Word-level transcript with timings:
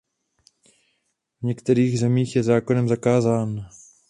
V 1.41 1.45
některých 1.45 1.99
zemích 1.99 2.35
je 2.35 2.43
zákonem 2.43 2.87
zakázána. 2.87 3.69